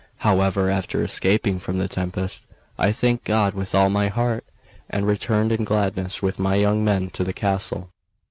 [0.25, 4.43] However, after escaping from the tempest, I thanked God with all my heart,
[4.89, 7.91] and returned in gladness with my young men to the castle.